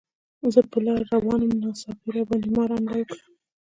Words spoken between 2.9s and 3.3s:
وکړه.